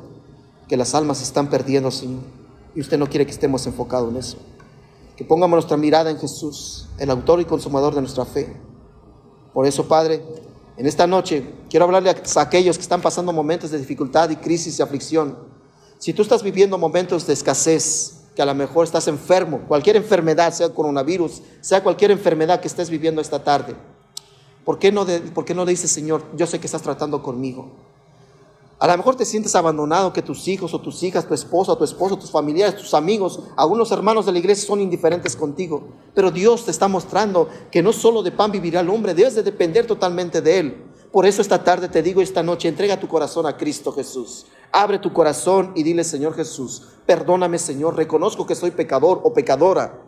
[0.67, 2.23] que las almas se están perdiendo, Señor,
[2.75, 4.37] y usted no quiere que estemos enfocados en eso.
[5.15, 8.57] Que pongamos nuestra mirada en Jesús, el autor y consumador de nuestra fe.
[9.53, 10.21] Por eso, Padre,
[10.77, 14.79] en esta noche quiero hablarle a aquellos que están pasando momentos de dificultad y crisis
[14.79, 15.37] y aflicción.
[15.99, 20.53] Si tú estás viviendo momentos de escasez, que a lo mejor estás enfermo, cualquier enfermedad,
[20.53, 23.75] sea coronavirus, sea cualquier enfermedad que estés viviendo esta tarde,
[24.65, 27.71] ¿por qué no, ¿por qué no le dices, Señor, yo sé que estás tratando conmigo?
[28.79, 31.83] A lo mejor te sientes abandonado, que tus hijos o tus hijas, tu esposa, tu
[31.83, 35.83] esposo, tus familiares, tus amigos, algunos hermanos de la iglesia son indiferentes contigo.
[36.13, 39.43] Pero Dios te está mostrando que no solo de pan vivirá el hombre, debes de
[39.43, 40.83] depender totalmente de Él.
[41.13, 44.47] Por eso esta tarde te digo, esta noche, entrega tu corazón a Cristo Jesús.
[44.71, 50.01] Abre tu corazón y dile, Señor Jesús, perdóname Señor, reconozco que soy pecador o pecadora.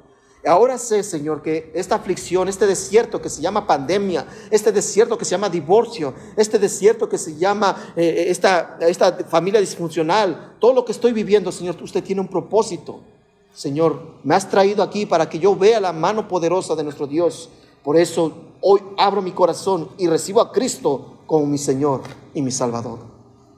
[0.45, 5.25] Ahora sé, Señor, que esta aflicción, este desierto que se llama pandemia, este desierto que
[5.25, 10.85] se llama divorcio, este desierto que se llama eh, esta, esta familia disfuncional, todo lo
[10.85, 13.01] que estoy viviendo, Señor, usted tiene un propósito.
[13.53, 17.49] Señor, me has traído aquí para que yo vea la mano poderosa de nuestro Dios.
[17.83, 22.01] Por eso hoy abro mi corazón y recibo a Cristo como mi Señor
[22.33, 22.99] y mi Salvador.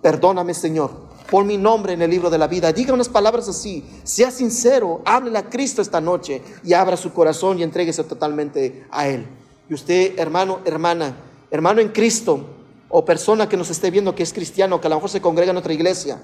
[0.01, 0.91] Perdóname, Señor,
[1.29, 2.71] por mi nombre en el libro de la vida.
[2.73, 3.83] Diga unas palabras así.
[4.03, 9.07] Sea sincero, háblele a Cristo esta noche y abra su corazón y entréguese totalmente a
[9.07, 9.27] Él.
[9.69, 11.15] Y usted, hermano, hermana,
[11.51, 12.45] hermano en Cristo
[12.89, 15.51] o persona que nos esté viendo que es cristiano, que a lo mejor se congrega
[15.51, 16.19] en otra iglesia,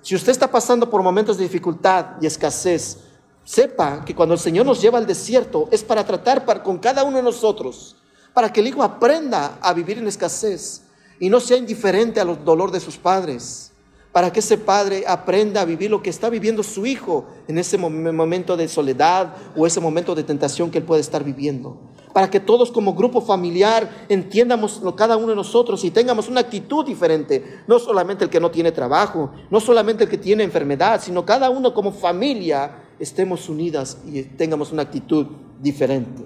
[0.00, 2.98] si usted está pasando por momentos de dificultad y escasez,
[3.44, 7.16] sepa que cuando el Señor nos lleva al desierto es para tratar con cada uno
[7.16, 7.96] de nosotros,
[8.32, 10.82] para que el hijo aprenda a vivir en escasez
[11.18, 13.72] y no sea indiferente al dolor de sus padres
[14.16, 17.76] para que ese padre aprenda a vivir lo que está viviendo su hijo en ese
[17.76, 21.76] momento de soledad o ese momento de tentación que él puede estar viviendo.
[22.14, 26.40] Para que todos como grupo familiar entiendamos lo cada uno de nosotros y tengamos una
[26.40, 27.60] actitud diferente.
[27.66, 31.50] No solamente el que no tiene trabajo, no solamente el que tiene enfermedad, sino cada
[31.50, 35.26] uno como familia estemos unidas y tengamos una actitud
[35.60, 36.24] diferente.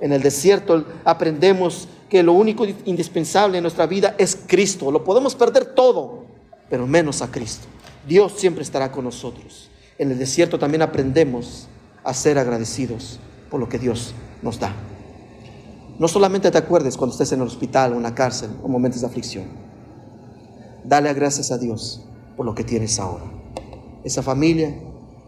[0.00, 4.90] En el desierto aprendemos que lo único indispensable en nuestra vida es Cristo.
[4.90, 6.25] Lo podemos perder todo,
[6.68, 7.66] pero menos a Cristo.
[8.06, 9.70] Dios siempre estará con nosotros.
[9.98, 11.68] En el desierto también aprendemos
[12.04, 13.18] a ser agradecidos
[13.50, 14.72] por lo que Dios nos da.
[15.98, 19.00] No solamente te acuerdes cuando estés en el hospital o en la cárcel o momentos
[19.00, 19.46] de aflicción.
[20.84, 22.02] Dale gracias a Dios
[22.36, 23.24] por lo que tienes ahora.
[24.04, 24.78] Esa familia,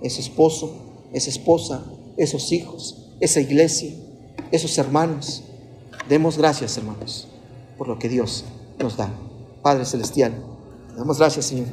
[0.03, 1.85] ese esposo, esa esposa,
[2.17, 3.93] esos hijos, esa iglesia,
[4.53, 5.43] esos hermanos.
[6.09, 7.29] Demos gracias, hermanos,
[7.77, 8.45] por lo que Dios
[8.79, 9.11] nos da.
[9.63, 10.33] Padre Celestial,
[10.99, 11.69] damos gracias, Señor.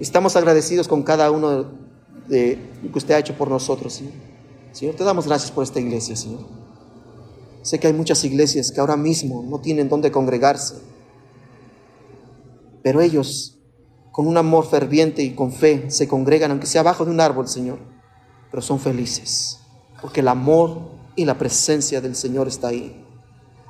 [0.00, 1.66] Estamos agradecidos con cada uno
[2.26, 4.12] de lo que usted ha hecho por nosotros, Señor.
[4.72, 6.40] Señor, te damos gracias por esta iglesia, Señor.
[7.62, 10.76] Sé que hay muchas iglesias que ahora mismo no tienen dónde congregarse,
[12.82, 13.58] pero ellos,
[14.10, 17.46] con un amor ferviente y con fe, se congregan, aunque sea abajo de un árbol,
[17.46, 17.78] Señor,
[18.50, 19.60] pero son felices,
[20.00, 23.06] porque el amor y la presencia del Señor está ahí.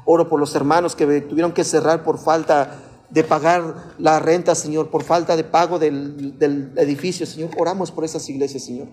[0.06, 4.90] Oro por los hermanos que tuvieron que cerrar por falta de pagar la renta, Señor,
[4.90, 7.50] por falta de pago del, del edificio, Señor.
[7.58, 8.88] Oramos por esas iglesias, Señor.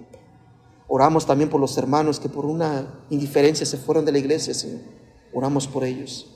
[0.88, 4.82] Oramos también por los hermanos que por una indiferencia se fueron de la iglesia, Señor.
[5.34, 6.28] Oramos por ellos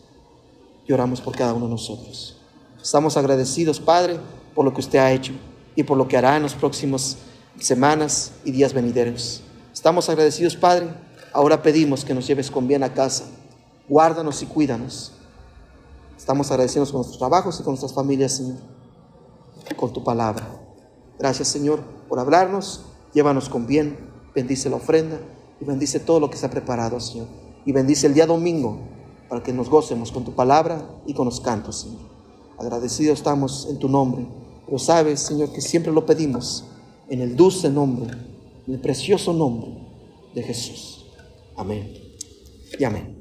[0.88, 2.38] y oramos por cada uno de nosotros.
[2.82, 4.20] Estamos agradecidos, Padre,
[4.54, 5.34] por lo que usted ha hecho
[5.76, 7.18] y por lo que hará en las próximas
[7.60, 9.42] semanas y días venideros.
[9.74, 10.90] Estamos agradecidos, Padre.
[11.34, 13.26] Ahora pedimos que nos lleves con bien a casa.
[13.88, 15.14] Guárdanos y cuídanos.
[16.22, 18.58] Estamos agradecidos con nuestros trabajos y con nuestras familias, Señor,
[19.76, 20.48] con tu palabra.
[21.18, 22.82] Gracias, Señor, por hablarnos.
[23.12, 23.98] Llévanos con bien
[24.36, 25.20] bendice la ofrenda
[25.60, 27.26] y bendice todo lo que se ha preparado, Señor.
[27.66, 28.78] Y bendice el día domingo
[29.30, 32.02] para que nos gocemos con tu palabra y con los cantos, Señor.
[32.60, 34.28] Agradecidos estamos en tu nombre,
[34.68, 36.66] pero sabes, Señor, que siempre lo pedimos
[37.10, 38.16] en el dulce nombre,
[38.68, 39.72] en el precioso nombre
[40.36, 41.08] de Jesús.
[41.58, 41.92] Amén
[42.78, 43.21] y amén.